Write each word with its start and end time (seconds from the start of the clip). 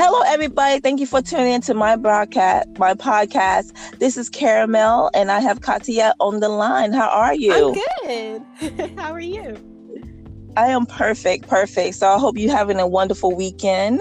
Hello, 0.00 0.20
everybody. 0.28 0.78
Thank 0.78 1.00
you 1.00 1.06
for 1.06 1.20
tuning 1.20 1.54
into 1.54 1.74
my 1.74 1.96
broadcast, 1.96 2.68
my 2.78 2.94
podcast. 2.94 3.72
This 3.98 4.16
is 4.16 4.30
Caramel, 4.30 5.10
and 5.12 5.28
I 5.28 5.40
have 5.40 5.62
Katia 5.62 6.14
on 6.20 6.38
the 6.38 6.48
line. 6.48 6.92
How 6.92 7.08
are 7.08 7.34
you? 7.34 7.52
I'm 7.52 7.74
good. 8.06 8.92
How 8.96 9.10
are 9.10 9.18
you? 9.18 9.56
I 10.56 10.68
am 10.68 10.86
perfect, 10.86 11.48
perfect. 11.48 11.96
So 11.96 12.06
I 12.06 12.16
hope 12.16 12.38
you're 12.38 12.56
having 12.56 12.78
a 12.78 12.86
wonderful 12.86 13.34
weekend 13.34 14.00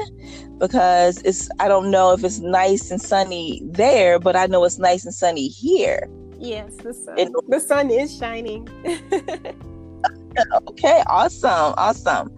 because 0.60 1.20
it's 1.24 1.50
I 1.60 1.68
don't 1.68 1.90
know 1.90 2.14
if 2.14 2.24
it's 2.24 2.42
nice 2.42 2.92
and 2.92 3.02
sunny 3.02 3.64
there, 3.66 4.20
but 4.20 4.36
I 4.36 4.46
know 4.46 4.66
it's 4.66 4.78
nice 4.78 5.04
and 5.04 5.16
sunny 5.16 5.48
here. 5.48 6.08
Yes, 6.38 6.76
the 6.76 6.94
sun. 6.94 7.34
The 7.48 7.60
sun 7.60 7.90
is 7.90 8.16
shining. 8.16 8.70
okay, 10.68 11.04
awesome, 11.08 11.74
awesome. 11.76 12.36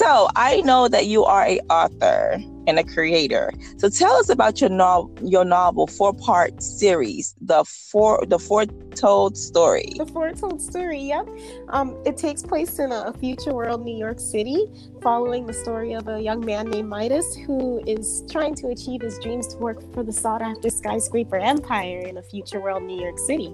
So 0.00 0.30
I 0.34 0.62
know 0.62 0.88
that 0.88 1.08
you 1.08 1.26
are 1.26 1.44
a 1.44 1.60
author 1.68 2.42
and 2.66 2.78
a 2.78 2.84
creator. 2.84 3.52
So 3.76 3.90
tell 3.90 4.14
us 4.14 4.30
about 4.30 4.58
your 4.58 4.70
novel, 4.70 5.14
your 5.22 5.44
novel 5.44 5.86
four 5.86 6.14
part 6.14 6.62
series, 6.62 7.34
the 7.42 7.64
four 7.64 8.24
the 8.26 8.38
foretold 8.38 9.36
story. 9.36 9.92
The 9.98 10.06
foretold 10.06 10.62
story. 10.62 11.02
Yep. 11.02 11.28
Um, 11.68 12.02
it 12.06 12.16
takes 12.16 12.42
place 12.42 12.78
in 12.78 12.92
a 12.92 13.12
future 13.12 13.52
world, 13.52 13.84
New 13.84 13.94
York 13.94 14.20
City, 14.20 14.68
following 15.02 15.46
the 15.46 15.52
story 15.52 15.92
of 15.92 16.08
a 16.08 16.18
young 16.18 16.46
man 16.46 16.70
named 16.70 16.88
Midas 16.88 17.36
who 17.36 17.82
is 17.86 18.24
trying 18.30 18.54
to 18.54 18.68
achieve 18.68 19.02
his 19.02 19.18
dreams 19.18 19.48
to 19.48 19.58
work 19.58 19.82
for 19.92 20.02
the 20.02 20.14
sought 20.14 20.40
after 20.40 20.70
skyscraper 20.70 21.36
empire 21.36 21.98
in 21.98 22.16
a 22.16 22.22
future 22.22 22.58
world, 22.58 22.84
New 22.84 22.98
York 22.98 23.18
City. 23.18 23.52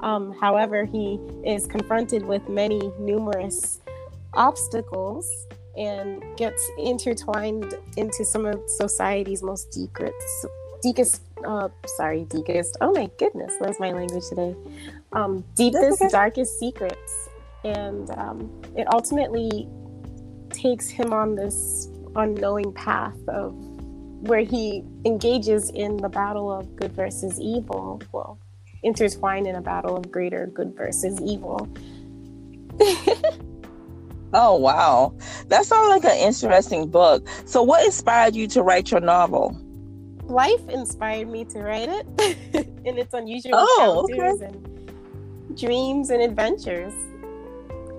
Um, 0.00 0.34
however, 0.38 0.84
he 0.84 1.18
is 1.42 1.66
confronted 1.66 2.26
with 2.26 2.46
many 2.50 2.92
numerous 2.98 3.80
obstacles 4.34 5.46
and 5.76 6.22
gets 6.36 6.68
intertwined 6.78 7.74
into 7.96 8.24
some 8.24 8.46
of 8.46 8.60
society's 8.66 9.42
most 9.42 9.70
deepest, 9.70 10.46
deepest, 10.82 11.22
uh, 11.46 11.68
sorry, 11.96 12.24
deepest. 12.24 12.76
Oh 12.80 12.92
my 12.92 13.10
goodness, 13.18 13.54
that's 13.60 13.78
my 13.78 13.92
language 13.92 14.24
today. 14.28 14.54
Um, 15.12 15.44
deepest, 15.54 16.02
okay. 16.02 16.08
darkest 16.08 16.58
secrets, 16.58 17.28
and 17.64 18.10
um, 18.12 18.62
it 18.76 18.86
ultimately 18.92 19.68
takes 20.50 20.88
him 20.88 21.12
on 21.12 21.34
this 21.34 21.88
unknowing 22.16 22.72
path 22.72 23.16
of 23.28 23.54
where 24.22 24.40
he 24.40 24.82
engages 25.04 25.70
in 25.70 25.96
the 25.98 26.08
battle 26.08 26.50
of 26.50 26.74
good 26.76 26.92
versus 26.92 27.38
evil. 27.38 28.00
Well, 28.12 28.38
intertwined 28.82 29.46
in 29.46 29.56
a 29.56 29.60
battle 29.60 29.96
of 29.96 30.10
greater 30.10 30.46
good 30.46 30.74
versus 30.76 31.20
evil. 31.20 31.68
Oh 34.38 34.54
wow, 34.54 35.14
that 35.48 35.64
sounds 35.64 35.88
like 35.88 36.04
an 36.04 36.18
interesting 36.18 36.90
book. 36.90 37.26
So, 37.46 37.62
what 37.62 37.86
inspired 37.86 38.36
you 38.36 38.46
to 38.48 38.62
write 38.62 38.90
your 38.90 39.00
novel? 39.00 39.58
Life 40.24 40.68
inspired 40.68 41.28
me 41.28 41.46
to 41.46 41.60
write 41.60 41.88
it, 41.88 42.06
and 42.84 42.98
its 42.98 43.14
unusual 43.14 43.52
oh, 43.54 44.06
encounters 44.10 44.42
okay. 44.42 44.44
and 44.44 45.56
dreams 45.56 46.10
and 46.10 46.20
adventures, 46.20 46.92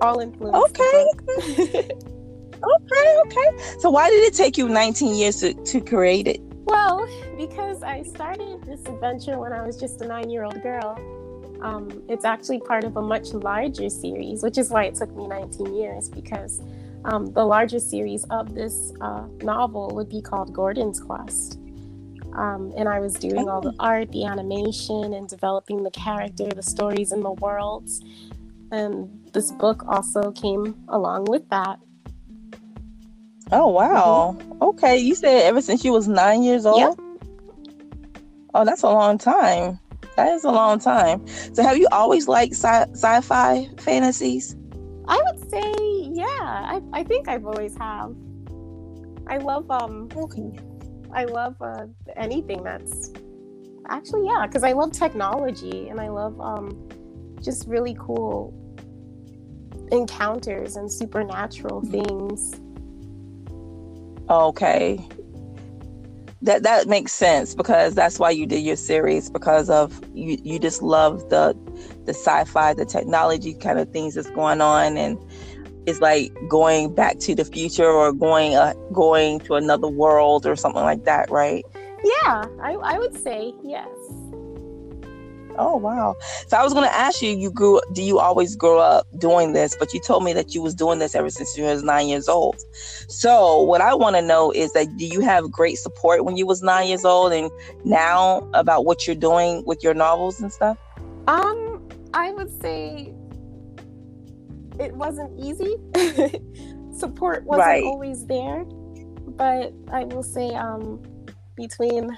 all 0.00 0.20
influenced. 0.20 0.78
Okay. 0.80 1.06
okay, 2.54 3.16
okay. 3.26 3.78
So, 3.80 3.90
why 3.90 4.08
did 4.08 4.22
it 4.22 4.34
take 4.34 4.56
you 4.56 4.68
19 4.68 5.16
years 5.16 5.40
to, 5.40 5.54
to 5.54 5.80
create 5.80 6.28
it? 6.28 6.40
Well, 6.66 7.08
because 7.36 7.82
I 7.82 8.04
started 8.04 8.62
this 8.62 8.86
adventure 8.86 9.40
when 9.40 9.52
I 9.52 9.66
was 9.66 9.76
just 9.76 10.00
a 10.02 10.06
nine-year-old 10.06 10.62
girl 10.62 11.17
um, 11.62 12.02
it's 12.08 12.24
actually 12.24 12.60
part 12.60 12.84
of 12.84 12.96
a 12.96 13.02
much 13.02 13.32
larger 13.32 13.88
series, 13.88 14.42
which 14.42 14.58
is 14.58 14.70
why 14.70 14.84
it 14.84 14.94
took 14.94 15.14
me 15.16 15.26
19 15.26 15.74
years 15.74 16.08
because 16.08 16.60
um, 17.04 17.32
the 17.32 17.44
larger 17.44 17.78
series 17.78 18.24
of 18.30 18.54
this 18.54 18.92
uh, 19.00 19.26
novel 19.42 19.90
would 19.94 20.08
be 20.08 20.20
called 20.20 20.52
Gordon's 20.52 21.00
Quest. 21.00 21.58
Um, 22.34 22.72
and 22.76 22.88
I 22.88 23.00
was 23.00 23.14
doing 23.14 23.48
all 23.48 23.60
the 23.60 23.70
oh. 23.70 23.80
art, 23.80 24.12
the 24.12 24.24
animation, 24.24 25.14
and 25.14 25.28
developing 25.28 25.82
the 25.82 25.90
character, 25.90 26.46
the 26.48 26.62
stories, 26.62 27.10
and 27.10 27.24
the 27.24 27.32
worlds. 27.32 28.02
And 28.70 29.08
this 29.32 29.50
book 29.52 29.84
also 29.88 30.30
came 30.32 30.76
along 30.88 31.24
with 31.24 31.48
that. 31.48 31.80
Oh, 33.50 33.68
wow. 33.68 34.36
Mm-hmm. 34.38 34.62
Okay. 34.62 34.98
You 34.98 35.14
said 35.14 35.42
ever 35.44 35.60
since 35.60 35.84
you 35.84 35.92
was 35.92 36.06
nine 36.06 36.42
years 36.42 36.66
old? 36.66 36.78
Yep. 36.78 36.94
Oh, 38.54 38.64
that's 38.64 38.82
a 38.82 38.90
long 38.90 39.18
time. 39.18 39.78
That 40.18 40.32
is 40.32 40.42
a 40.42 40.50
long 40.50 40.80
time. 40.80 41.24
So, 41.54 41.62
have 41.62 41.78
you 41.78 41.86
always 41.92 42.26
liked 42.26 42.54
sci- 42.54 42.90
sci-fi 42.90 43.68
fantasies? 43.78 44.56
I 45.06 45.22
would 45.24 45.48
say, 45.48 45.72
yeah. 46.10 46.24
I, 46.42 46.82
I 46.92 47.04
think 47.04 47.28
I've 47.28 47.46
always 47.46 47.76
have. 47.76 48.16
I 49.28 49.36
love 49.36 49.70
um. 49.70 50.08
Okay. 50.16 50.58
I 51.12 51.22
love 51.22 51.54
uh, 51.60 51.86
anything 52.16 52.64
that's 52.64 53.12
actually 53.90 54.26
yeah, 54.26 54.44
because 54.44 54.64
I 54.64 54.72
love 54.72 54.90
technology 54.90 55.88
and 55.88 56.00
I 56.00 56.08
love 56.08 56.40
um, 56.40 56.88
just 57.40 57.68
really 57.68 57.96
cool 57.96 58.52
encounters 59.92 60.74
and 60.74 60.92
supernatural 60.92 61.80
things. 61.82 62.60
Okay 64.28 65.08
that 66.42 66.62
that 66.62 66.86
makes 66.86 67.12
sense 67.12 67.54
because 67.54 67.94
that's 67.94 68.18
why 68.18 68.30
you 68.30 68.46
did 68.46 68.60
your 68.60 68.76
series 68.76 69.30
because 69.30 69.68
of 69.68 70.00
you 70.14 70.38
you 70.42 70.58
just 70.58 70.82
love 70.82 71.28
the 71.30 71.56
the 72.04 72.14
sci-fi 72.14 72.74
the 72.74 72.84
technology 72.84 73.54
kind 73.54 73.78
of 73.78 73.90
things 73.90 74.14
that's 74.14 74.30
going 74.30 74.60
on. 74.60 74.96
And 74.96 75.18
it's 75.86 76.00
like 76.00 76.32
going 76.48 76.94
back 76.94 77.18
to 77.20 77.34
the 77.34 77.44
future 77.44 77.88
or 77.88 78.12
going 78.12 78.54
uh, 78.54 78.74
going 78.92 79.40
to 79.40 79.54
another 79.54 79.88
world 79.88 80.46
or 80.46 80.54
something 80.54 80.82
like 80.82 81.04
that 81.04 81.30
right? 81.30 81.64
Yeah 82.04 82.44
i, 82.62 82.74
I 82.74 82.98
would 82.98 83.14
say 83.14 83.52
yes 83.64 83.88
Oh 85.58 85.76
wow! 85.76 86.16
So 86.46 86.56
I 86.56 86.62
was 86.62 86.72
going 86.72 86.88
to 86.88 86.94
ask 86.94 87.20
you, 87.20 87.30
you 87.30 87.50
grew, 87.50 87.80
do 87.92 88.02
you 88.02 88.18
always 88.18 88.54
grow 88.54 88.78
up 88.78 89.06
doing 89.18 89.52
this? 89.52 89.76
But 89.76 89.92
you 89.92 90.00
told 90.00 90.22
me 90.22 90.32
that 90.32 90.54
you 90.54 90.62
was 90.62 90.74
doing 90.74 91.00
this 91.00 91.14
ever 91.14 91.30
since 91.30 91.58
you 91.58 91.64
was 91.64 91.82
nine 91.82 92.06
years 92.06 92.28
old. 92.28 92.56
So 93.08 93.60
what 93.62 93.80
I 93.80 93.92
want 93.94 94.16
to 94.16 94.22
know 94.22 94.52
is 94.52 94.72
that 94.72 94.96
do 94.96 95.06
you 95.06 95.20
have 95.20 95.50
great 95.50 95.78
support 95.78 96.24
when 96.24 96.36
you 96.36 96.46
was 96.46 96.62
nine 96.62 96.88
years 96.88 97.04
old, 97.04 97.32
and 97.32 97.50
now 97.84 98.48
about 98.54 98.84
what 98.84 99.06
you're 99.06 99.16
doing 99.16 99.64
with 99.66 99.82
your 99.82 99.94
novels 99.94 100.40
and 100.40 100.52
stuff? 100.52 100.78
Um, 101.26 101.86
I 102.14 102.30
would 102.30 102.50
say 102.62 103.12
it 104.78 104.94
wasn't 104.94 105.38
easy. 105.38 105.76
support 106.96 107.44
wasn't 107.44 107.66
right. 107.66 107.84
always 107.84 108.26
there, 108.26 108.64
but 108.64 109.72
I 109.92 110.04
will 110.04 110.22
say, 110.22 110.50
um, 110.54 111.02
between 111.56 112.16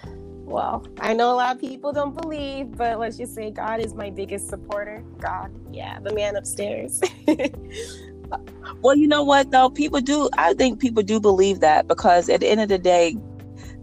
well, 0.51 0.85
I 0.99 1.15
know 1.15 1.31
a 1.31 1.37
lot 1.37 1.55
of 1.55 1.61
people 1.61 1.93
don't 1.93 2.21
believe, 2.21 2.77
but 2.77 2.99
let's 2.99 3.17
just 3.17 3.35
say 3.35 3.51
God 3.51 3.81
is 3.81 3.95
my 3.95 4.11
biggest 4.11 4.49
supporter. 4.49 5.05
God, 5.21 5.53
yeah, 5.73 6.01
the 6.01 6.13
man 6.13 6.35
upstairs. 6.35 7.01
well, 8.83 8.97
you 8.97 9.07
know 9.07 9.23
what 9.23 9.53
though? 9.53 9.71
People 9.71 10.01
do 10.01 10.29
I 10.37 10.55
think 10.55 10.81
people 10.81 11.05
do 11.05 11.21
believe 11.21 11.61
that 11.61 11.87
because 11.87 12.29
at 12.29 12.41
the 12.41 12.49
end 12.49 12.61
of 12.61 12.69
the 12.69 12.79
day, 12.79 13.17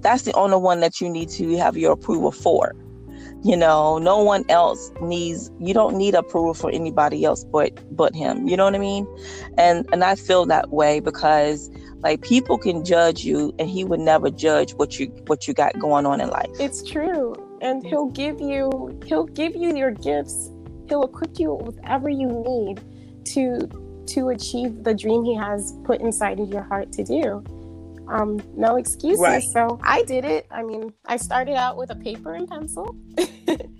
that's 0.01 0.23
the 0.23 0.33
only 0.33 0.57
one 0.57 0.81
that 0.81 0.99
you 0.99 1.09
need 1.09 1.29
to 1.29 1.55
have 1.57 1.77
your 1.77 1.93
approval 1.93 2.31
for. 2.31 2.75
You 3.43 3.55
know, 3.55 3.97
no 3.97 4.21
one 4.21 4.43
else 4.49 4.91
needs 4.99 5.49
you 5.59 5.73
don't 5.73 5.95
need 5.95 6.15
approval 6.15 6.53
for 6.53 6.69
anybody 6.71 7.23
else 7.23 7.45
but 7.45 7.79
but 7.95 8.13
him. 8.13 8.45
You 8.45 8.57
know 8.57 8.65
what 8.65 8.75
I 8.75 8.79
mean? 8.79 9.07
And 9.57 9.87
and 9.93 10.03
I 10.03 10.15
feel 10.15 10.45
that 10.47 10.71
way 10.71 10.99
because 10.99 11.69
like 12.01 12.21
people 12.21 12.57
can 12.57 12.85
judge 12.85 13.23
you 13.23 13.53
and 13.59 13.69
he 13.69 13.83
would 13.83 13.99
never 13.99 14.29
judge 14.29 14.73
what 14.75 14.99
you 14.99 15.07
what 15.27 15.47
you 15.47 15.53
got 15.53 15.77
going 15.79 16.05
on 16.05 16.21
in 16.21 16.29
life. 16.29 16.49
It's 16.59 16.83
true. 16.83 17.35
And 17.61 17.85
he'll 17.85 18.09
give 18.09 18.39
you 18.39 18.99
he'll 19.05 19.25
give 19.25 19.55
you 19.55 19.75
your 19.75 19.91
gifts. 19.91 20.51
He'll 20.87 21.03
equip 21.03 21.39
you 21.39 21.53
with 21.53 21.75
whatever 21.75 22.09
you 22.09 22.27
need 22.27 22.81
to 23.33 23.67
to 24.07 24.29
achieve 24.29 24.83
the 24.83 24.93
dream 24.93 25.23
he 25.23 25.35
has 25.35 25.73
put 25.83 26.01
inside 26.01 26.39
of 26.39 26.49
your 26.49 26.63
heart 26.63 26.91
to 26.93 27.03
do. 27.03 27.43
Um, 28.07 28.41
no 28.55 28.77
excuses. 28.77 29.19
Right. 29.19 29.43
So 29.43 29.79
I 29.83 30.03
did 30.03 30.23
it. 30.23 30.47
I 30.49 30.63
mean, 30.63 30.93
I 31.07 31.17
started 31.17 31.55
out 31.55 31.75
with 31.75 31.89
a 31.89 31.95
paper 31.95 32.33
and 32.33 32.47
pencil. 32.47 32.95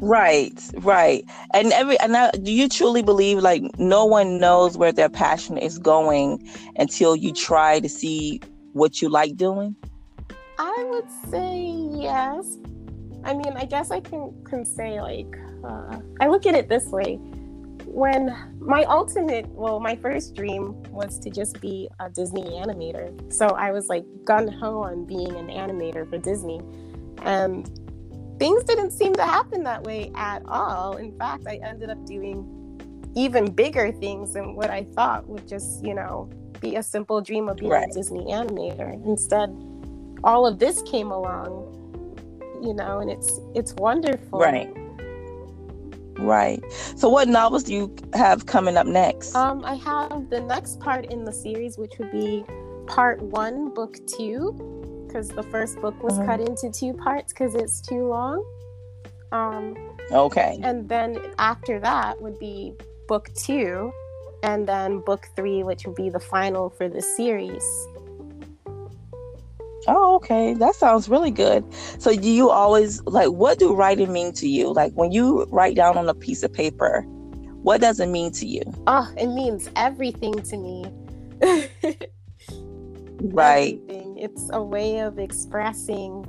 Right, 0.00 0.58
right. 0.78 1.24
And 1.54 1.72
every 1.72 1.98
and 2.00 2.12
now, 2.12 2.30
do 2.30 2.52
you 2.52 2.68
truly 2.68 3.02
believe 3.02 3.38
like 3.38 3.62
no 3.78 4.04
one 4.04 4.38
knows 4.38 4.76
where 4.76 4.92
their 4.92 5.08
passion 5.08 5.58
is 5.58 5.78
going 5.78 6.48
until 6.76 7.16
you 7.16 7.32
try 7.32 7.80
to 7.80 7.88
see 7.88 8.40
what 8.72 9.02
you 9.02 9.08
like 9.08 9.36
doing? 9.36 9.76
I 10.58 10.86
would 10.90 11.10
say 11.30 11.58
yes. 11.92 12.58
I 13.24 13.34
mean, 13.34 13.52
I 13.56 13.64
guess 13.64 13.90
I 13.90 14.00
can 14.00 14.32
can 14.44 14.64
say 14.64 15.00
like 15.00 15.36
uh, 15.64 16.00
I 16.20 16.28
look 16.28 16.46
at 16.46 16.54
it 16.54 16.68
this 16.68 16.86
way. 16.86 17.18
When 17.86 18.36
my 18.60 18.84
ultimate, 18.84 19.48
well, 19.48 19.80
my 19.80 19.96
first 19.96 20.34
dream 20.34 20.80
was 20.92 21.18
to 21.20 21.30
just 21.30 21.60
be 21.60 21.88
a 21.98 22.08
Disney 22.08 22.42
animator. 22.42 23.32
So 23.32 23.46
I 23.46 23.72
was 23.72 23.88
like 23.88 24.04
gun 24.24 24.48
ho 24.48 24.80
on 24.82 25.06
being 25.06 25.34
an 25.36 25.48
animator 25.48 26.08
for 26.08 26.18
Disney. 26.18 26.60
And 27.22 27.68
things 28.40 28.64
didn't 28.64 28.90
seem 28.90 29.14
to 29.14 29.24
happen 29.24 29.62
that 29.62 29.84
way 29.84 30.10
at 30.16 30.42
all. 30.46 30.96
In 30.96 31.16
fact, 31.16 31.44
I 31.46 31.60
ended 31.62 31.90
up 31.90 32.04
doing 32.04 32.44
even 33.14 33.52
bigger 33.52 33.92
things 33.92 34.32
than 34.32 34.56
what 34.56 34.70
I 34.70 34.82
thought 34.96 35.28
would 35.28 35.46
just, 35.46 35.84
you 35.84 35.94
know, 35.94 36.28
be 36.60 36.74
a 36.74 36.82
simple 36.82 37.20
dream 37.20 37.48
of 37.48 37.58
being 37.58 37.70
right. 37.70 37.88
a 37.88 37.94
Disney 37.94 38.24
animator. 38.24 38.92
Instead, 39.06 39.50
all 40.24 40.46
of 40.46 40.58
this 40.58 40.82
came 40.82 41.12
along 41.12 41.76
you 42.62 42.74
know 42.74 42.98
and 42.98 43.10
it's 43.10 43.40
it's 43.54 43.72
wonderful 43.74 44.38
right 44.38 44.72
right 46.18 46.62
so 46.96 47.08
what 47.08 47.28
novels 47.28 47.64
do 47.64 47.72
you 47.72 47.94
have 48.14 48.46
coming 48.46 48.76
up 48.76 48.86
next 48.86 49.34
um 49.34 49.64
i 49.64 49.74
have 49.74 50.28
the 50.30 50.40
next 50.40 50.78
part 50.80 51.06
in 51.06 51.24
the 51.24 51.32
series 51.32 51.78
which 51.78 51.92
would 51.98 52.10
be 52.10 52.44
part 52.86 53.20
one 53.22 53.72
book 53.72 53.96
two 54.06 54.79
because 55.10 55.28
the 55.28 55.42
first 55.44 55.80
book 55.80 56.00
was 56.02 56.14
mm-hmm. 56.14 56.26
cut 56.26 56.40
into 56.40 56.70
two 56.70 56.92
parts 56.92 57.32
because 57.32 57.54
it's 57.54 57.80
too 57.80 58.06
long 58.06 58.44
um 59.32 59.74
okay 60.12 60.58
and 60.62 60.88
then 60.88 61.18
after 61.38 61.78
that 61.80 62.20
would 62.20 62.38
be 62.38 62.72
book 63.08 63.28
two 63.34 63.92
and 64.42 64.66
then 64.66 65.00
book 65.00 65.28
three 65.36 65.62
which 65.62 65.86
would 65.86 65.96
be 65.96 66.08
the 66.08 66.20
final 66.20 66.70
for 66.70 66.88
the 66.88 67.02
series 67.02 67.64
Oh, 69.86 70.16
okay. 70.16 70.52
That 70.52 70.74
sounds 70.74 71.08
really 71.08 71.30
good. 71.30 71.64
So 71.98 72.14
do 72.14 72.28
you 72.28 72.50
always 72.50 73.02
like 73.04 73.30
what 73.30 73.58
do 73.58 73.74
writing 73.74 74.12
mean 74.12 74.34
to 74.34 74.46
you? 74.46 74.72
Like 74.74 74.92
when 74.92 75.10
you 75.10 75.46
write 75.50 75.74
down 75.74 75.96
on 75.96 76.06
a 76.06 76.12
piece 76.14 76.42
of 76.42 76.52
paper, 76.52 77.00
what 77.62 77.80
does 77.80 77.98
it 77.98 78.08
mean 78.08 78.30
to 78.32 78.46
you? 78.46 78.62
Oh, 78.86 79.10
it 79.16 79.28
means 79.28 79.70
everything 79.76 80.34
to 80.34 80.56
me. 80.58 80.84
right. 83.32 83.80
Everything. 83.88 84.09
It's 84.20 84.50
a 84.52 84.62
way 84.62 84.98
of 84.98 85.18
expressing 85.18 86.26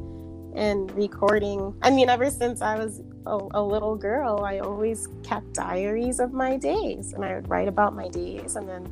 and 0.56 0.90
recording. 0.94 1.74
I 1.82 1.90
mean, 1.90 2.08
ever 2.08 2.30
since 2.30 2.62
I 2.62 2.78
was 2.78 3.02
a, 3.26 3.38
a, 3.52 3.62
little 3.62 3.98
girl, 3.98 4.46
I 4.46 4.60
always 4.60 5.10
kept 5.24 5.54
diaries 5.54 6.22
of 6.22 6.32
my 6.32 6.56
days 6.56 7.12
and 7.12 7.26
I 7.26 7.36
would 7.36 7.50
write 7.50 7.68
about 7.68 7.94
my 7.94 8.08
days 8.08 8.56
and 8.56 8.68
then 8.68 8.90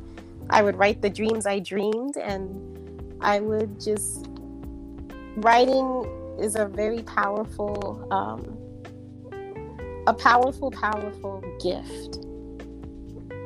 I 0.50 0.60
would 0.60 0.76
write 0.76 1.00
the 1.00 1.08
dreams 1.08 1.46
I 1.46 1.60
dreamed 1.60 2.18
and 2.18 3.16
I 3.22 3.40
would 3.40 3.80
just 3.80 4.28
writing 5.36 6.04
is 6.38 6.56
a 6.56 6.66
very 6.66 7.02
powerful 7.02 8.06
um, 8.10 8.58
a 10.06 10.12
powerful 10.12 10.70
powerful 10.70 11.42
gift 11.62 12.26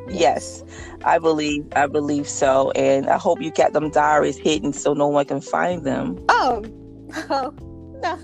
yes 0.09 0.63
i 1.05 1.19
believe 1.19 1.67
i 1.77 1.87
believe 1.87 2.29
so 2.29 2.71
and 2.73 3.09
i 3.09 3.17
hope 3.17 3.41
you 3.41 3.51
got 3.53 3.73
them 3.73 3.91
diaries 3.91 4.37
hidden 4.37 4.73
so 4.73 4.95
no 4.95 5.09
one 5.09 5.25
can 5.25 5.41
find 5.41 5.85
them 5.85 6.19
oh, 6.29 6.63
oh 7.31 7.55
no 8.03 8.19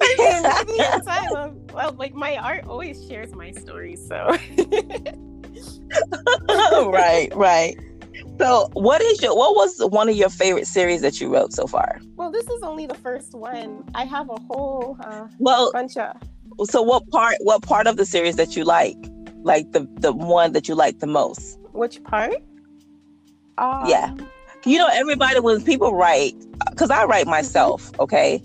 I 0.00 1.50
well 1.72 1.92
like 1.98 2.14
my 2.14 2.36
art 2.36 2.66
always 2.66 3.04
shares 3.08 3.34
my 3.34 3.50
story, 3.50 3.96
so 3.96 4.36
right 6.88 7.34
right 7.34 7.76
so, 8.38 8.68
what 8.72 9.00
is 9.00 9.22
your 9.22 9.36
what 9.36 9.54
was 9.54 9.78
one 9.90 10.08
of 10.08 10.16
your 10.16 10.28
favorite 10.28 10.66
series 10.66 11.02
that 11.02 11.20
you 11.20 11.32
wrote 11.32 11.52
so 11.52 11.66
far? 11.66 12.00
Well, 12.16 12.30
this 12.32 12.48
is 12.48 12.62
only 12.62 12.86
the 12.86 12.94
first 12.94 13.32
one. 13.32 13.84
I 13.94 14.04
have 14.04 14.28
a 14.28 14.40
whole 14.48 14.96
uh, 15.04 15.28
well 15.38 15.70
bunch 15.72 15.96
of. 15.96 16.16
So, 16.64 16.82
what 16.82 17.08
part 17.10 17.36
what 17.40 17.62
part 17.62 17.86
of 17.86 17.96
the 17.96 18.04
series 18.04 18.36
that 18.36 18.56
you 18.56 18.64
like? 18.64 18.96
Like 19.44 19.70
the 19.72 19.86
the 19.98 20.12
one 20.12 20.52
that 20.52 20.68
you 20.68 20.74
like 20.74 20.98
the 20.98 21.06
most? 21.06 21.58
Which 21.72 22.02
part? 22.02 22.34
Um, 23.58 23.86
yeah, 23.86 24.12
you 24.64 24.78
know, 24.78 24.88
everybody 24.90 25.38
when 25.38 25.62
people 25.62 25.94
write, 25.94 26.34
because 26.70 26.90
I 26.90 27.04
write 27.04 27.26
myself, 27.26 27.92
okay, 28.00 28.42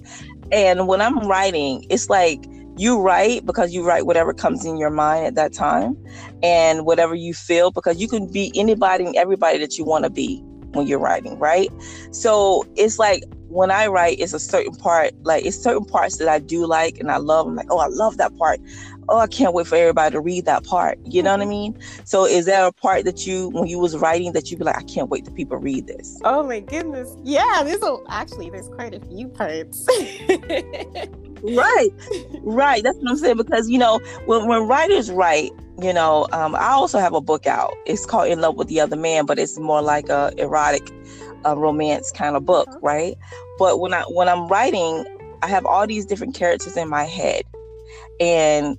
and 0.51 0.88
when 0.88 1.01
I'm 1.01 1.28
writing, 1.28 1.86
it's 1.90 2.10
like 2.10 2.46
you 2.78 3.01
write 3.01 3.46
because 3.46 3.74
you 3.74 3.86
write 3.86 4.06
whatever 4.06 4.34
comes 4.34 4.66
in 4.66 4.78
your 4.78 4.90
mind 4.90 5.25
at 5.25 5.36
that 5.36 5.54
time 5.54 5.98
and 6.44 6.86
whatever 6.86 7.16
you 7.16 7.34
feel 7.34 7.72
because 7.72 8.00
you 8.00 8.07
can 8.07 8.31
be 8.31 8.51
anybody 8.56 9.06
and 9.06 9.16
everybody 9.16 9.57
that 9.57 9.78
you 9.78 9.84
want 9.84 10.06
to 10.06 10.10
be 10.10 10.42
when 10.74 10.88
you're 10.88 11.00
writing, 11.00 11.38
right? 11.40 11.69
So 12.12 12.66
it's 12.75 13.00
like 13.00 13.24
when 13.50 13.72
I 13.72 13.88
write, 13.88 14.19
it's 14.19 14.34
a 14.34 14.40
certain 14.40 14.75
part, 14.75 15.12
like 15.24 15.46
it's 15.46 15.57
certain 15.57 15.86
parts 15.86 16.18
that 16.18 16.30
I 16.30 16.40
do 16.40 16.66
like 16.66 17.00
and 17.00 17.12
I 17.12 17.18
love. 17.18 17.48
I'm 17.48 17.56
like, 17.56 17.68
oh, 17.69 17.80
I 17.80 17.88
love 17.88 18.18
that 18.18 18.36
part. 18.38 18.60
Oh, 19.09 19.17
I 19.17 19.27
can't 19.27 19.53
wait 19.53 19.67
for 19.67 19.75
everybody 19.75 20.13
to 20.13 20.21
read 20.21 20.45
that 20.45 20.63
part. 20.63 21.00
You 21.06 21.23
know 21.23 21.31
what 21.31 21.41
I 21.41 21.44
mm-hmm. 21.44 21.50
mean? 21.50 21.79
So 22.06 22.25
is 22.25 22.45
there 22.45 22.65
a 22.65 22.71
part 22.71 23.06
that 23.06 23.25
you, 23.25 23.50
when 23.50 23.67
you 23.67 23.79
was 23.79 23.97
writing, 23.97 24.33
that 24.33 24.51
you 24.51 24.57
be 24.57 24.63
like, 24.63 24.77
I 24.77 24.83
can't 24.83 25.09
wait 25.09 25.25
to 25.25 25.31
people 25.31 25.57
read 25.57 25.88
this? 25.88 26.19
Oh 26.23 26.44
my 26.44 26.59
goodness. 26.59 27.15
Yeah, 27.23 27.63
there's 27.63 27.81
a, 27.81 27.97
actually, 28.09 28.50
there's 28.50 28.69
quite 28.69 28.94
a 28.94 29.00
few 29.00 29.27
parts. 29.27 29.85
right, 31.41 31.89
right. 32.41 32.83
That's 32.83 32.97
what 32.97 33.09
I'm 33.09 33.17
saying 33.17 33.38
because 33.38 33.69
you 33.69 33.77
know 33.77 34.00
when 34.25 34.47
when 34.47 34.67
writers 34.67 35.12
write, 35.12 35.51
you 35.81 35.94
know, 35.94 36.27
um, 36.31 36.55
I 36.55 36.69
also 36.69 37.00
have 37.00 37.13
a 37.13 37.21
book 37.21 37.47
out. 37.47 37.73
It's 37.85 38.05
called 38.05 38.29
In 38.29 38.41
Love 38.41 38.55
with 38.55 38.67
the 38.67 38.79
Other 38.79 38.95
Man, 38.95 39.25
but 39.25 39.39
it's 39.39 39.57
more 39.57 39.81
like 39.81 40.09
a 40.09 40.31
erotic 40.38 40.89
a 41.45 41.55
romance 41.55 42.12
kind 42.12 42.35
of 42.35 42.45
book, 42.45 42.67
uh-huh. 42.69 42.79
right? 42.81 43.17
But 43.57 43.79
when 43.79 43.94
I 43.94 44.01
when 44.03 44.29
I'm 44.29 44.47
writing, 44.47 45.05
I 45.41 45.47
have 45.47 45.65
all 45.65 45.88
these 45.88 46.05
different 46.05 46.35
characters 46.35 46.75
in 46.77 46.89
my 46.89 47.03
head, 47.03 47.44
and 48.19 48.77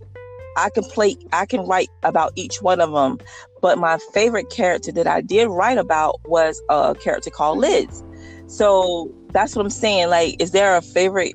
I 0.57 0.71
can 0.71 0.85
play, 0.85 1.17
I 1.33 1.47
can 1.47 1.67
write 1.67 1.89
about 2.03 2.33
each 2.37 2.63
one 2.63 2.81
of 2.81 2.93
them. 2.93 3.19
But 3.61 3.79
my 3.79 3.99
favorite 4.13 4.51
character 4.51 4.93
that 4.93 5.07
I 5.07 5.21
did 5.21 5.49
write 5.49 5.79
about 5.79 6.21
was 6.25 6.61
a 6.69 6.95
character 6.95 7.31
called 7.31 7.59
Liz. 7.59 8.03
So 8.47 9.13
that's 9.33 9.55
what 9.55 9.65
I'm 9.65 9.71
saying. 9.71 10.09
Like, 10.09 10.41
is 10.41 10.51
there 10.51 10.77
a 10.77 10.83
favorite 10.83 11.35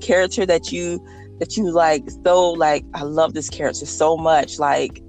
character 0.00 0.46
that 0.46 0.72
you 0.72 1.04
that 1.38 1.56
you 1.56 1.70
like 1.70 2.04
so 2.24 2.50
like 2.50 2.84
I 2.94 3.02
love 3.02 3.34
this 3.34 3.48
character 3.48 3.86
so 3.86 4.16
much, 4.16 4.58
like, 4.58 5.02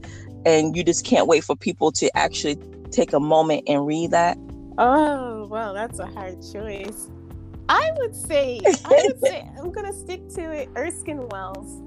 and 0.45 0.75
you 0.75 0.83
just 0.83 1.05
can't 1.05 1.27
wait 1.27 1.43
for 1.43 1.55
people 1.55 1.91
to 1.93 2.15
actually 2.17 2.57
take 2.91 3.13
a 3.13 3.19
moment 3.19 3.63
and 3.67 3.85
read 3.85 4.11
that? 4.11 4.37
Oh, 4.77 5.47
well, 5.47 5.73
that's 5.73 5.99
a 5.99 6.05
hard 6.07 6.41
choice. 6.41 7.09
I 7.69 7.91
would 7.97 8.15
say, 8.15 8.59
I 8.65 9.07
would 9.07 9.19
say, 9.21 9.49
I'm 9.57 9.71
gonna 9.71 9.93
stick 9.93 10.27
to 10.35 10.51
it. 10.51 10.69
Erskine 10.75 11.27
Wells. 11.29 11.81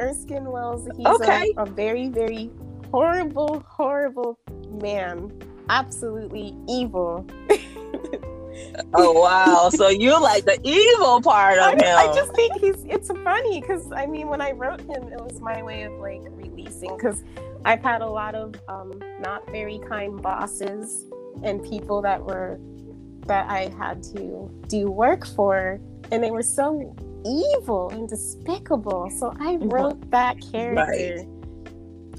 Erskine 0.00 0.50
Wells. 0.50 0.88
He's 0.96 1.06
okay. 1.06 1.52
a, 1.56 1.62
a 1.62 1.66
very, 1.66 2.08
very 2.08 2.50
horrible, 2.90 3.64
horrible 3.68 4.38
man. 4.70 5.32
Absolutely 5.68 6.56
evil. 6.68 7.26
oh 8.94 9.12
wow! 9.12 9.70
So 9.70 9.88
you 9.88 10.20
like 10.20 10.44
the 10.44 10.58
evil 10.62 11.20
part 11.20 11.58
of 11.58 11.64
I, 11.64 11.84
him? 11.84 12.10
I 12.10 12.14
just 12.14 12.34
think 12.34 12.60
he's. 12.60 12.84
It's 12.84 13.08
funny 13.08 13.60
because 13.60 13.90
I 13.92 14.06
mean, 14.06 14.28
when 14.28 14.40
I 14.40 14.52
wrote 14.52 14.80
him, 14.80 15.04
it 15.12 15.20
was 15.20 15.40
my 15.40 15.62
way 15.62 15.82
of 15.82 15.92
like 15.94 16.20
releasing 16.32 16.96
because 16.96 17.22
I've 17.64 17.82
had 17.82 18.02
a 18.02 18.06
lot 18.06 18.34
of 18.34 18.54
um, 18.68 18.92
not 19.20 19.50
very 19.50 19.78
kind 19.88 20.20
bosses 20.20 21.06
and 21.42 21.62
people 21.64 22.02
that 22.02 22.22
were 22.22 22.60
that 23.26 23.48
I 23.48 23.72
had 23.78 24.02
to 24.14 24.50
do 24.68 24.90
work 24.90 25.26
for, 25.26 25.80
and 26.10 26.22
they 26.22 26.30
were 26.30 26.42
so 26.42 26.94
evil 27.24 27.90
and 27.90 28.08
despicable. 28.08 29.10
So 29.10 29.34
I 29.40 29.56
wrote 29.56 30.10
that 30.10 30.40
character, 30.40 31.26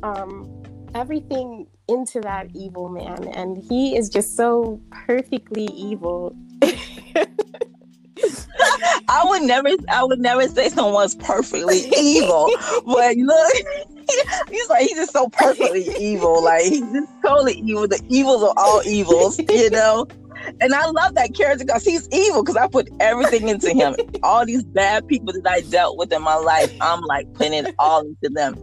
right. 0.04 0.18
um, 0.18 0.64
everything 0.94 1.68
into 1.88 2.20
that 2.22 2.48
evil 2.56 2.90
man, 2.90 3.28
and 3.30 3.58
he 3.58 3.96
is 3.96 4.10
just 4.10 4.36
so 4.36 4.82
perfectly 4.92 5.66
evil. 5.66 6.36
I 9.08 9.24
would 9.26 9.44
never, 9.44 9.70
I 9.90 10.04
would 10.04 10.20
never 10.20 10.48
say 10.48 10.70
someone's 10.70 11.16
perfectly 11.16 11.84
evil, 11.98 12.50
but 12.86 13.16
look, 13.18 13.54
he's 14.50 14.70
like 14.70 14.82
he's 14.82 14.96
just 14.96 15.14
so 15.14 15.30
perfectly 15.30 15.88
evil. 16.00 16.44
Like 16.44 16.64
he's 16.64 16.82
just 16.92 17.10
totally 17.24 17.60
evil. 17.60 17.88
The 17.88 18.02
evils 18.10 18.44
of 18.44 18.54
all 18.58 18.82
evils, 18.86 19.40
you 19.40 19.70
know. 19.70 20.08
And 20.62 20.74
I 20.74 20.86
love 20.86 21.16
that 21.16 21.34
character 21.34 21.66
because 21.66 21.84
he's 21.84 22.08
evil 22.12 22.44
because 22.44 22.58
I 22.58 22.68
put 22.68 22.90
everything 23.00 23.50
into 23.50 23.72
him. 23.72 23.96
all 24.24 24.46
these 24.46 24.64
bad 24.64 25.08
people 25.08 25.34
that 25.34 25.48
I 25.48 25.62
dealt 25.62 25.98
with 25.98 26.12
in 26.12 26.22
my 26.22 26.36
life, 26.36 26.74
I'm 26.82 27.02
like 27.02 27.34
putting 27.34 27.54
it 27.54 27.76
all 27.80 28.02
into 28.02 28.30
them. 28.30 28.56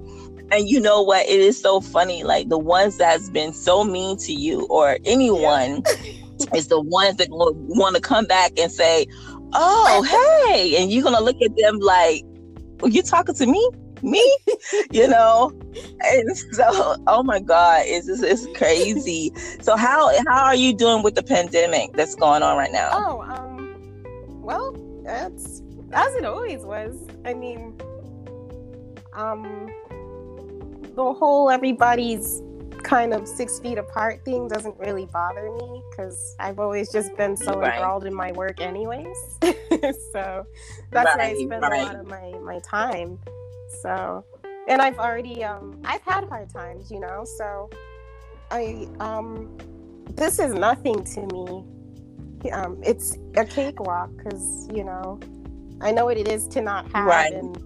And 0.51 0.69
you 0.69 0.81
know 0.81 1.03
what? 1.03 1.27
It 1.27 1.41
is 1.41 1.59
so 1.59 1.81
funny. 1.81 2.25
Like 2.25 2.49
the 2.49 2.59
ones 2.59 2.99
that's 2.99 3.31
been 3.31 3.53
so 3.53 3.85
mean 3.85 4.19
to 4.19 4.33
you 4.33 4.67
or 4.67 4.99
anyone 5.05 5.83
yeah. 5.87 6.47
is 6.55 6.69
the 6.69 6.81
ones 6.81 7.17
that 7.17 7.29
want 7.31 7.97
to 7.97 8.03
come 8.03 8.27
back 8.27 8.53
and 8.59 8.71
say, 8.71 9.07
"Oh, 9.55 10.03
hey," 10.03 10.77
and 10.77 10.93
you're 10.93 11.03
gonna 11.03 11.23
look 11.23 11.41
at 11.43 11.57
them 11.57 11.79
like, 11.79 12.23
well, 12.81 12.93
"You 12.93 13.03
talking 13.03 13.35
to 13.35 13.47
me?" 13.47 13.71
Me 14.03 14.39
you 14.91 15.07
know 15.09 15.53
and 16.01 16.37
so 16.53 16.97
oh 17.07 17.23
my 17.23 17.39
god 17.39 17.83
it's 17.87 18.07
just 18.07 18.23
it's 18.23 18.47
crazy 18.57 19.33
so 19.61 19.77
how 19.77 20.11
how 20.27 20.45
are 20.45 20.55
you 20.55 20.75
doing 20.75 21.03
with 21.03 21.15
the 21.15 21.23
pandemic 21.23 21.93
that's 21.95 22.15
going 22.15 22.43
on 22.43 22.57
right 22.57 22.73
now 22.73 22.91
oh 22.93 23.23
um 23.23 24.43
well 24.43 24.73
that's 25.05 25.63
as 25.93 26.15
it 26.15 26.25
always 26.25 26.63
was 26.63 26.97
i 27.25 27.35
mean 27.35 27.79
um 29.15 29.71
the 30.95 31.13
whole 31.15 31.51
everybody's 31.51 32.43
kind 32.83 33.15
of 33.15 33.27
six 33.27 33.59
feet 33.59 33.79
apart 33.79 34.25
thing 34.25 34.49
doesn't 34.49 34.79
really 34.79 35.07
bother 35.07 35.51
me 35.53 35.83
because 35.91 36.35
I've 36.39 36.59
always 36.59 36.91
just 36.91 37.17
been 37.17 37.37
so 37.37 37.59
right. 37.59 37.75
enthralled 37.75 38.05
in 38.05 38.15
my 38.15 38.33
work, 38.33 38.61
anyways. 38.61 39.17
so 40.13 40.47
that's 40.91 41.07
right, 41.17 41.17
where 41.17 41.21
I 41.21 41.35
spend 41.35 41.63
right. 41.63 41.81
a 41.81 41.85
lot 41.85 41.97
of 41.97 42.07
my 42.07 42.33
my 42.41 42.59
time. 42.61 43.19
So, 43.81 44.25
and 44.69 44.83
I've 44.83 44.99
already 44.99 45.45
um 45.45 45.81
I've 45.85 46.03
had 46.03 46.29
hard 46.29 46.51
times, 46.51 46.91
you 46.91 47.01
know. 47.01 47.25
So, 47.25 47.71
I 48.51 48.87
um 49.01 49.57
this 50.15 50.39
is 50.39 50.53
nothing 50.55 51.05
to 51.05 51.21
me. 51.33 51.65
um, 52.53 52.81
it's 52.85 53.17
a 53.37 53.45
cakewalk 53.45 54.11
because 54.17 54.69
you 54.73 54.85
know 54.85 55.19
I 55.81 55.91
know 55.93 56.05
what 56.05 56.17
it 56.17 56.29
is 56.29 56.47
to 56.49 56.61
not 56.61 56.91
have 56.93 57.07
Right. 57.07 57.33
and 57.33 57.57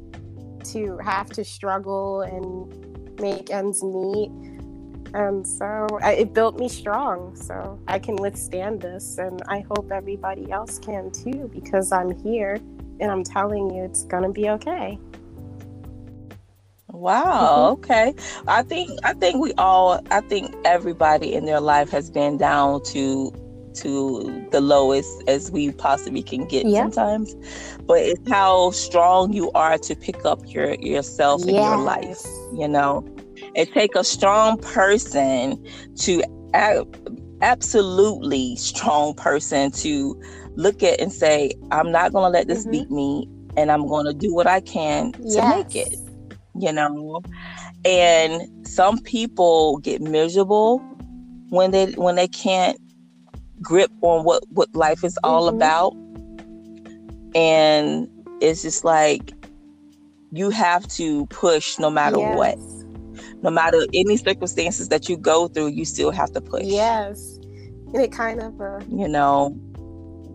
to 0.67 0.99
have 0.99 1.29
to 1.31 1.45
struggle 1.45 2.23
and 2.23 3.21
make 3.21 3.51
ends 3.51 3.83
meet. 3.83 4.31
And 5.15 5.47
so 5.47 5.87
I, 6.03 6.13
it 6.15 6.35
built 6.35 6.59
me 6.59 6.69
strong. 6.69 7.35
So 7.37 7.79
I 7.89 7.99
can 7.99 8.17
withstand 8.17 8.81
this. 8.83 9.19
And 9.19 9.43
I 9.49 9.61
hope 9.61 9.91
everybody 9.93 10.51
else 10.51 10.79
can 10.79 11.11
too, 11.11 11.51
because 11.53 11.93
I'm 11.93 12.11
here 12.23 12.59
and 13.01 13.11
I'm 13.11 13.25
telling 13.25 13.71
you 13.75 13.85
it's 13.85 14.05
going 14.05 14.25
to 14.25 14.29
be 14.31 14.51
okay. 14.51 14.99
Wow. 16.97 17.73
Okay. 17.75 18.15
I 18.49 18.63
think 18.63 18.91
I 19.05 19.15
think 19.15 19.41
we 19.41 19.53
all 19.59 20.01
I 20.11 20.21
think 20.23 20.55
everybody 20.65 21.35
in 21.35 21.45
their 21.47 21.61
life 21.61 21.91
has 21.91 22.11
been 22.11 22.39
down 22.39 22.83
to 22.93 23.33
to 23.77 24.47
the 24.51 24.61
lowest 24.61 25.23
as 25.29 25.51
we 25.51 25.73
possibly 25.73 26.23
can 26.23 26.47
get 26.47 26.67
Yeah. 26.67 26.89
sometimes. 26.91 27.35
But 27.87 27.99
it's 28.01 28.31
how 28.31 28.71
strong 28.71 29.33
you 29.33 29.51
are 29.53 29.79
to 29.79 29.95
pick 29.97 30.25
up 30.25 30.41
your 30.47 30.75
yourself 30.81 31.47
in 31.47 31.61
your 31.61 31.77
life. 31.77 32.23
You 32.57 32.69
know, 32.69 33.05
it 33.55 33.73
take 33.75 33.95
a 33.95 34.05
strong 34.05 34.59
person 34.59 35.63
to 36.01 36.23
a- 36.55 36.85
absolutely 37.43 38.57
strong 38.57 39.15
person 39.15 39.71
to 39.73 40.19
look 40.57 40.83
at 40.83 41.01
and 41.01 41.13
say, 41.13 41.53
I'm 41.71 41.93
not 41.93 42.13
going 42.13 42.25
to 42.33 42.39
let 42.39 42.49
this 42.49 42.67
Mhm. 42.67 42.71
beat 42.71 42.91
me, 42.91 43.29
and 43.57 43.71
I'm 43.71 43.87
going 43.87 44.07
to 44.07 44.15
do 44.15 44.35
what 44.35 44.47
I 44.47 44.61
can 44.61 45.13
to 45.33 45.43
Yes. 45.43 45.45
make 45.45 45.77
it 45.77 45.95
you 46.61 46.73
know 46.73 47.23
and 47.85 48.67
some 48.67 48.99
people 49.01 49.79
get 49.79 50.01
miserable 50.01 50.79
when 51.51 51.71
they 51.71 51.93
when 51.93 52.17
they 52.17 52.29
can't 52.29 52.79
grip 53.63 53.91
on 54.03 54.25
what 54.25 54.43
what 54.51 54.75
life 54.75 55.05
is 55.05 55.19
all 55.25 55.51
Mhm. 55.51 55.57
about 55.57 55.93
and 57.35 58.09
it's 58.41 58.63
just 58.63 58.85
like 58.85 59.33
you 60.33 60.51
have 60.51 60.87
to 60.89 61.27
push 61.27 61.79
no 61.79 61.91
matter 61.91 62.19
yes. 62.19 62.37
what 62.37 62.59
no 63.43 63.51
matter 63.51 63.87
any 63.95 64.17
circumstances 64.17 64.89
that 64.89 65.09
you 65.09 65.17
go 65.17 65.49
through 65.49 65.69
you 65.69 65.85
still 65.85 66.11
have 66.11 66.31
to 66.33 66.41
push 66.41 66.65
Yes. 66.65 67.39
And 67.95 68.03
it 68.03 68.11
kind 68.13 68.41
of, 68.43 68.61
uh, 68.61 68.81
you 68.91 69.09
know 69.09 69.57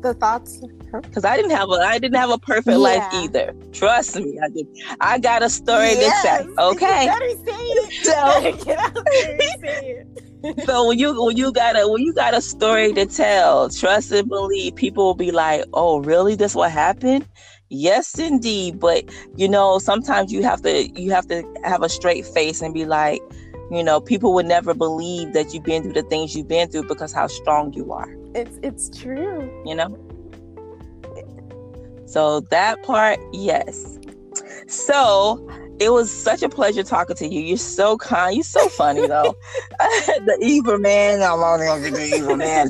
the 0.01 0.13
thoughts. 0.15 0.61
Because 0.91 1.23
i 1.23 1.37
didn't 1.37 1.51
have 1.51 1.69
a 1.69 1.73
i 1.93 1.97
didn't 1.97 2.17
have 2.17 2.31
a 2.31 2.37
perfect 2.37 2.77
life 2.77 3.03
either 3.13 3.53
trust 3.71 4.17
me 4.17 4.37
i 4.43 4.49
did 4.49 4.67
i 4.99 5.17
got 5.17 5.41
a 5.41 5.49
story 5.49 5.91
Yes. 5.91 6.43
to 6.43 6.43
say 6.43 6.53
okay 6.59 7.03
You 7.05 7.11
better 7.11 7.29
say 7.29 7.63
it. 7.79 7.93
So- 8.03 8.41
Better 8.41 8.65
get 8.65 8.79
out 8.79 8.93
there 8.93 9.31
and 9.31 9.41
say 9.61 10.05
it. 10.43 10.65
so 10.65 10.87
when 10.87 10.97
you 10.99 11.23
when 11.23 11.37
you 11.37 11.53
got 11.53 11.79
a 11.79 11.87
when 11.87 12.01
you 12.01 12.13
got 12.13 12.33
a 12.33 12.41
story 12.41 12.91
to 12.93 13.05
tell, 13.05 13.69
trust 13.69 14.11
and 14.11 14.27
believe, 14.27 14.73
people 14.75 15.05
will 15.05 15.13
be 15.13 15.29
like, 15.31 15.63
"Oh, 15.71 15.99
really? 16.01 16.33
This 16.35 16.55
what 16.55 16.71
happened?" 16.71 17.27
Yes, 17.69 18.17
indeed. 18.17 18.79
But 18.79 19.05
you 19.37 19.47
know, 19.47 19.77
sometimes 19.77 20.33
you 20.33 20.41
have 20.41 20.63
to 20.63 20.89
you 20.99 21.11
have 21.11 21.27
to 21.27 21.43
have 21.63 21.83
a 21.83 21.89
straight 21.89 22.25
face 22.25 22.59
and 22.63 22.73
be 22.73 22.85
like, 22.85 23.21
you 23.69 23.83
know, 23.83 24.01
people 24.01 24.33
would 24.33 24.47
never 24.47 24.73
believe 24.73 25.33
that 25.33 25.53
you've 25.53 25.63
been 25.63 25.83
through 25.83 25.93
the 25.93 26.03
things 26.09 26.35
you've 26.35 26.47
been 26.47 26.69
through 26.71 26.87
because 26.87 27.13
how 27.13 27.27
strong 27.27 27.71
you 27.73 27.93
are. 27.93 28.09
It's 28.33 28.59
it's 28.63 28.89
true. 28.97 29.49
You 29.65 29.75
know. 29.75 29.97
So 32.05 32.41
that 32.41 32.83
part, 32.83 33.19
yes. 33.31 33.97
So 34.67 35.47
it 35.79 35.91
was 35.91 36.11
such 36.11 36.43
a 36.43 36.49
pleasure 36.49 36.83
talking 36.83 37.15
to 37.15 37.27
you. 37.27 37.41
You're 37.41 37.57
so 37.57 37.97
kind. 37.97 38.35
You're 38.35 38.43
so 38.43 38.67
funny 38.69 39.07
though. 39.07 39.35
the 39.79 40.37
evil 40.41 40.77
man. 40.77 41.21
I'm 41.21 41.39
only 41.39 41.65
gonna 41.65 41.83
be 41.83 41.89
the 41.89 42.15
evil 42.17 42.35
man. 42.35 42.69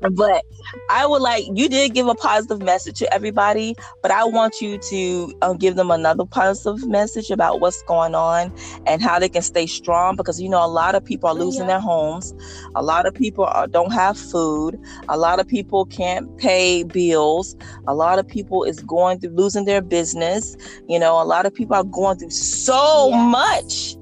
But 0.00 0.44
I 0.88 1.06
would 1.06 1.22
like 1.22 1.44
you 1.54 1.68
did 1.68 1.94
give 1.94 2.06
a 2.06 2.14
positive 2.14 2.60
message 2.62 2.98
to 2.98 3.12
everybody, 3.12 3.74
but 4.02 4.10
I 4.10 4.24
want 4.24 4.60
you 4.60 4.78
to 4.78 5.32
um, 5.42 5.56
give 5.56 5.76
them 5.76 5.90
another 5.90 6.24
positive 6.26 6.86
message 6.88 7.30
about 7.30 7.60
what's 7.60 7.82
going 7.82 8.14
on 8.14 8.52
and 8.86 9.02
how 9.02 9.18
they 9.18 9.28
can 9.28 9.42
stay 9.42 9.66
strong 9.66 10.16
because 10.16 10.40
you 10.40 10.48
know 10.48 10.64
a 10.64 10.68
lot 10.68 10.94
of 10.94 11.04
people 11.04 11.28
are 11.28 11.34
losing 11.34 11.66
Yeah. 11.66 11.66
their 11.66 11.80
homes, 11.80 12.32
a 12.76 12.82
lot 12.82 13.06
of 13.06 13.14
people 13.14 13.44
are, 13.46 13.66
don't 13.66 13.92
have 13.92 14.18
food, 14.18 14.76
a 15.08 15.18
lot 15.18 15.40
of 15.40 15.48
people 15.48 15.86
can't 15.86 16.28
pay 16.38 16.84
bills, 16.84 17.56
a 17.88 17.94
lot 17.94 18.18
of 18.18 18.26
people 18.28 18.64
is 18.64 18.82
going 18.82 19.20
through 19.20 19.30
losing 19.36 19.64
their 19.64 19.82
business. 19.82 20.56
You 20.88 20.98
know, 21.00 21.20
a 21.20 21.24
lot 21.24 21.46
of 21.46 21.54
people 21.54 21.76
are 21.76 21.84
going 21.84 22.18
through 22.18 22.30
so 22.30 23.10
Yes. 23.10 23.32
much 23.32 23.97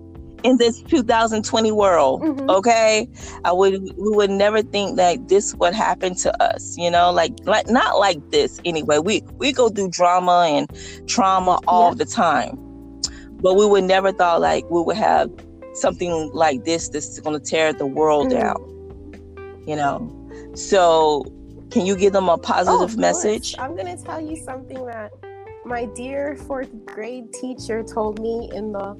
in 0.46 0.56
this 0.58 0.80
2020 0.82 1.72
world 1.72 2.22
Mhm. 2.22 2.48
okay 2.58 3.08
i 3.44 3.52
would 3.52 3.74
we 4.04 4.10
would 4.18 4.30
never 4.30 4.62
think 4.62 4.96
that 4.96 5.28
this 5.28 5.54
would 5.56 5.74
happen 5.74 6.14
to 6.14 6.30
us 6.42 6.76
you 6.78 6.90
know 6.90 7.10
like 7.20 7.32
like 7.44 7.68
not 7.68 7.98
like 7.98 8.20
this 8.30 8.60
anyway 8.64 8.98
we 8.98 9.22
we 9.38 9.52
go 9.52 9.68
through 9.68 9.90
drama 9.90 10.38
and 10.48 10.64
trauma 11.08 11.58
all 11.66 11.88
Yeah. 11.90 11.94
the 12.02 12.04
time 12.04 12.52
but 13.44 13.54
we 13.60 13.66
would 13.66 13.84
never 13.84 14.12
thought 14.12 14.40
like 14.40 14.64
we 14.70 14.80
would 14.86 14.96
have 14.96 15.28
something 15.74 16.30
like 16.32 16.64
this 16.64 16.88
that's 16.88 17.18
going 17.20 17.38
to 17.38 17.44
tear 17.52 17.72
the 17.72 17.86
world 17.86 18.28
Mhm. 18.28 18.38
down 18.40 18.60
you 19.66 19.76
know 19.76 19.96
so 20.54 21.24
can 21.72 21.84
you 21.84 21.96
give 21.96 22.12
them 22.12 22.28
a 22.28 22.34
Oh, 22.34 22.38
positive 22.38 22.78
course. 22.96 22.96
message 22.96 23.46
I'm 23.58 23.74
going 23.74 23.92
to 23.96 24.02
tell 24.02 24.20
you 24.20 24.36
something 24.36 24.86
that 24.86 25.10
my 25.64 25.86
dear 25.96 26.36
fourth 26.46 26.70
grade 26.86 27.32
teacher 27.32 27.82
told 27.82 28.20
me 28.20 28.48
in 28.54 28.70
the 28.70 28.94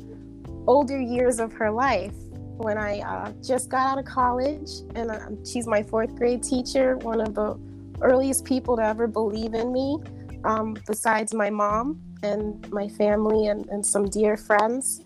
older 0.66 1.00
years 1.00 1.38
of 1.40 1.52
her 1.52 1.70
life 1.70 2.14
when 2.58 2.78
I 2.78 3.00
uh, 3.00 3.32
just 3.42 3.68
got 3.68 3.92
out 3.92 3.99
of 3.99 4.04
college. 4.04 4.70
And 4.94 5.11
uh, 5.11 5.28
she's 5.44 5.66
my 5.66 5.82
fourth 5.82 6.14
grade 6.14 6.42
teacher, 6.42 6.96
one 6.99 7.20
of 7.20 7.35
the 7.35 7.58
earliest 8.00 8.44
people 8.44 8.76
to 8.76 8.85
ever 8.85 9.06
believe 9.06 9.54
in 9.54 9.73
me, 9.73 9.99
um, 10.44 10.76
besides 10.87 11.35
my 11.35 11.50
mom 11.50 12.00
and 12.23 12.70
my 12.70 12.88
family 12.88 13.49
and, 13.49 13.66
and 13.68 13.85
some 13.85 14.08
dear 14.08 14.37
friends. 14.37 15.04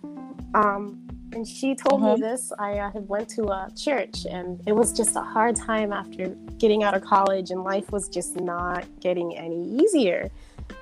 Um, 0.55 1.07
and 1.33 1.47
she 1.47 1.77
told 1.77 2.03
me 2.03 2.21
this. 2.21 2.53
I 2.59 2.79
uh, 2.79 2.91
had 2.91 3.09
went 3.09 3.29
to 3.31 3.45
a 3.45 3.69
church, 3.77 4.27
and 4.29 4.61
it 4.67 4.73
was 4.73 4.93
just 4.93 5.15
a 5.15 5.21
hard 5.21 5.55
time 5.55 5.93
after 5.93 6.35
getting 6.59 6.83
out 6.83 6.95
of 6.95 7.03
college, 7.03 7.51
and 7.51 7.63
life 7.63 7.93
was 7.93 8.09
just 8.09 8.35
not 8.41 8.85
getting 9.01 9.37
any 9.37 9.65
easier. 9.77 10.29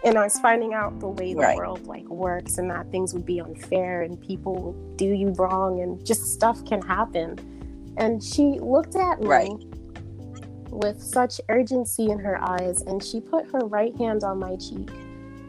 And 0.04 0.16
I 0.16 0.24
was 0.24 0.38
finding 0.38 0.74
out 0.74 1.00
the 1.00 1.08
way 1.08 1.34
the 1.34 1.40
Right. 1.40 1.56
world 1.56 1.86
like 1.86 2.08
works, 2.08 2.58
and 2.58 2.70
that 2.70 2.90
things 2.90 3.12
would 3.14 3.26
be 3.26 3.40
unfair, 3.40 4.02
and 4.02 4.20
people 4.20 4.54
will 4.54 4.76
do 4.96 5.06
you 5.06 5.30
wrong, 5.30 5.80
and 5.80 6.04
just 6.04 6.32
stuff 6.32 6.64
can 6.64 6.80
happen. 6.82 7.38
And 7.96 8.22
she 8.22 8.58
looked 8.60 8.96
at 8.96 9.20
me 9.20 9.26
Right. 9.26 9.64
with 10.70 11.02
such 11.02 11.40
urgency 11.48 12.10
in 12.10 12.18
her 12.18 12.38
eyes, 12.42 12.82
and 12.82 13.02
she 13.02 13.20
put 13.20 13.46
her 13.50 13.60
right 13.60 13.96
hand 13.96 14.22
on 14.22 14.38
my 14.38 14.56
cheek, 14.56 14.90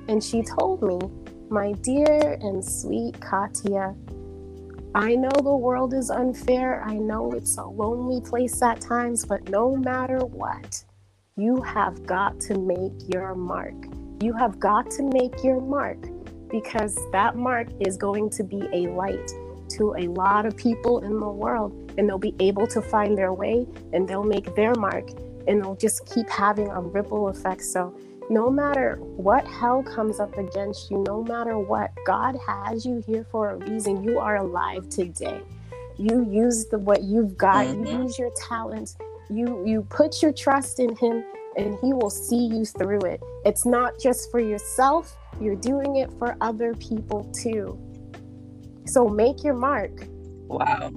and 0.07 0.23
she 0.23 0.41
told 0.41 0.81
me, 0.81 0.99
"My 1.49 1.73
dear 1.73 2.37
and 2.41 2.63
sweet 2.63 3.19
Katya." 3.19 3.95
I 4.95 5.15
know 5.15 5.29
the 5.29 5.55
world 5.55 5.93
is 5.93 6.09
unfair. 6.09 6.83
I 6.83 6.97
know 6.97 7.31
it's 7.31 7.57
a 7.57 7.65
lonely 7.65 8.21
place 8.21 8.59
at 8.63 8.81
times, 8.81 9.23
but 9.23 9.47
no 9.49 9.75
matter 9.75 10.25
what, 10.25 10.83
you 11.35 11.61
have 11.61 12.05
got 12.07 12.39
to 12.41 12.57
make 12.57 13.13
your 13.13 13.35
mark. 13.35 13.75
You 14.21 14.33
have 14.33 14.59
got 14.59 14.91
to 14.91 15.03
make 15.03 15.43
your 15.45 15.61
mark 15.61 15.97
because 16.49 16.97
that 17.13 17.37
mark 17.37 17.69
is 17.79 17.95
going 17.95 18.29
to 18.31 18.43
be 18.43 18.67
a 18.73 18.87
light 18.87 19.31
to 19.69 19.95
a 19.97 20.07
lot 20.07 20.45
of 20.45 20.57
people 20.57 20.99
in 21.05 21.19
the 21.19 21.29
world, 21.29 21.93
and 21.97 22.09
they'll 22.09 22.17
be 22.17 22.35
able 22.39 22.67
to 22.67 22.81
find 22.81 23.17
their 23.17 23.31
way 23.31 23.65
and 23.93 24.07
they'll 24.09 24.23
make 24.23 24.55
their 24.55 24.75
mark, 24.75 25.09
and 25.47 25.63
they'll 25.63 25.75
just 25.75 26.05
keep 26.05 26.29
having 26.29 26.67
a 26.67 26.81
ripple 26.81 27.29
effect. 27.29 27.63
So, 27.63 27.97
no 28.29 28.49
matter 28.49 28.97
what 28.97 29.47
hell 29.47 29.83
comes 29.83 30.19
up 30.19 30.37
against 30.37 30.91
you, 30.91 31.03
no 31.07 31.23
matter 31.23 31.57
what, 31.57 31.91
God 32.05 32.37
has 32.45 32.85
you 32.85 33.01
here 33.07 33.25
for 33.31 33.51
a 33.51 33.55
reason. 33.55 34.03
You 34.03 34.19
are 34.19 34.37
alive 34.37 34.89
today. 34.89 35.41
You 35.97 36.29
use 36.29 36.65
the 36.65 36.77
what 36.77 37.03
you've 37.03 37.37
got. 37.37 37.67
You 37.67 37.75
mm-hmm. 37.75 38.03
use 38.03 38.19
your 38.19 38.31
talent. 38.35 38.97
You 39.29 39.65
you 39.65 39.83
put 39.89 40.21
your 40.21 40.33
trust 40.33 40.79
in 40.79 40.95
Him, 40.95 41.23
and 41.65 41.77
He 41.81 41.93
will 41.93 42.09
see 42.09 42.47
you 42.47 42.65
through 42.65 43.01
it. 43.01 43.21
It's 43.45 43.65
not 43.65 43.99
just 43.99 44.29
for 44.31 44.39
yourself. 44.39 45.15
You're 45.39 45.55
doing 45.55 45.95
it 45.97 46.11
for 46.19 46.35
other 46.41 46.73
people 46.75 47.23
too. 47.33 47.79
So 48.85 49.07
make 49.07 49.43
your 49.43 49.53
mark. 49.53 49.91
wow 50.47 50.89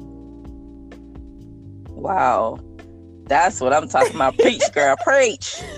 wow 1.89 2.59
that's 3.27 3.61
what 3.61 3.73
i'm 3.73 3.87
talking 3.87 4.17
about 4.17 4.37
preach 4.39 4.63
girl 4.73 4.97
preach 5.05 5.63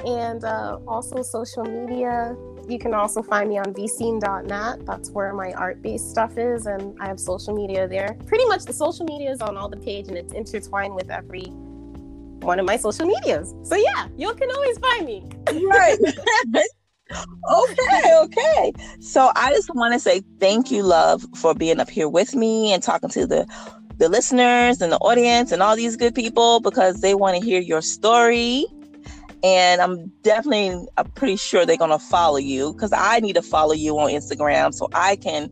and 0.07 0.45
uh, 0.45 0.79
also 0.87 1.23
social 1.23 1.65
media. 1.65 2.37
You 2.69 2.79
can 2.79 2.95
also 2.95 3.23
find 3.23 3.49
me 3.51 3.59
on 3.59 3.75
vscene.net. 3.75 4.87
That's 4.87 5.11
where 5.11 5.33
my 5.35 5.53
art 5.55 5.83
based 5.83 6.11
stuff 6.11 6.39
is, 6.39 6.67
and 6.67 6.97
I 7.01 7.07
have 7.09 7.19
social 7.21 7.55
media 7.55 7.89
there. 7.89 8.17
Pretty 8.27 8.45
much 8.47 8.65
the 8.65 8.73
social 8.73 9.05
media 9.07 9.31
is 9.33 9.41
on 9.43 9.57
all 9.57 9.69
the 9.69 9.77
page 9.79 10.09
and 10.09 10.17
it's 10.17 10.33
intertwined 10.35 10.95
with 10.95 11.11
every 11.11 11.47
one 12.43 12.59
of 12.59 12.67
my 12.67 12.77
social 12.77 13.07
medias. 13.07 13.55
So 13.65 13.77
yeah, 13.77 14.09
you 14.17 14.33
can 14.35 14.51
always 14.51 14.79
find 14.79 15.07
me. 15.07 15.25
right. 15.67 15.99
okay, 17.53 18.15
okay. 18.23 18.73
So 19.01 19.31
I 19.37 19.51
just 19.53 19.71
want 19.75 19.93
to 19.95 20.01
say 20.01 20.23
thank 20.41 20.71
you, 20.71 20.83
love, 20.83 21.25
for 21.37 21.55
being 21.55 21.81
up 21.81 21.91
here 21.91 22.09
with 22.09 22.35
me 22.35 22.73
and 22.73 22.83
talking 22.83 23.11
to 23.11 23.27
the 23.27 23.47
the 23.99 24.09
listeners 24.09 24.81
and 24.81 24.91
the 24.91 24.97
audience 24.99 25.53
and 25.53 25.63
all 25.63 25.77
these 25.77 25.97
good 25.97 26.15
people 26.15 26.61
because 26.61 27.01
they 27.03 27.15
want 27.15 27.39
to 27.39 27.45
hear 27.45 27.61
your 27.61 27.83
story. 27.83 28.65
And 29.45 29.81
I'm 29.83 30.07
definitely 30.23 30.87
I'm 30.97 31.11
pretty 31.13 31.37
sure 31.37 31.67
they're 31.67 31.77
gonna 31.77 31.99
follow 31.99 32.39
you 32.39 32.73
because 32.73 32.93
I 32.93 33.21
need 33.21 33.35
to 33.35 33.43
follow 33.43 33.75
you 33.75 33.99
on 33.99 34.11
Instagram 34.11 34.73
so 34.73 34.89
I 34.95 35.17
can, 35.17 35.51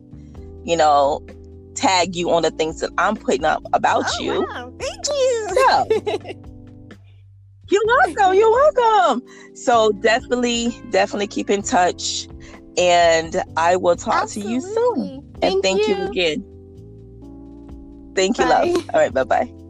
you 0.63 0.75
know, 0.77 1.25
tag 1.75 2.15
you 2.15 2.31
on 2.31 2.41
the 2.43 2.51
things 2.51 2.79
that 2.79 2.89
I'm 2.97 3.15
putting 3.15 3.45
up 3.45 3.63
about 3.73 4.03
Oh, 4.07 4.21
you. 4.21 4.41
wow. 4.49 4.73
Thank 4.79 5.07
you. 5.07 6.33
So 6.33 6.41
You're 7.71 7.85
welcome. 7.85 8.33
You're 8.35 8.51
welcome. 8.51 9.23
So 9.55 9.91
definitely, 10.01 10.75
definitely 10.89 11.27
keep 11.27 11.49
in 11.49 11.61
touch. 11.61 12.27
And 12.77 13.41
I 13.57 13.75
will 13.75 13.95
talk 13.95 14.29
to 14.29 14.39
you 14.39 14.61
soon. 14.61 14.73
Absolutely. 14.73 15.23
And 15.41 15.63
thank 15.63 15.87
you, 15.87 15.95
you 15.95 16.03
again. 16.05 16.45
Thank 18.15 18.37
you, 18.37 18.45
love. 18.45 18.89
All 18.93 18.99
right, 18.99 19.13
bye 19.13 19.23
bye. 19.23 19.60